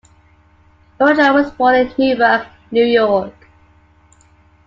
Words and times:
Ludlow 0.99 1.31
was 1.31 1.51
born 1.51 1.75
in 1.75 1.93
Newburgh, 1.95 2.47
New 2.71 2.83
York. 2.85 3.35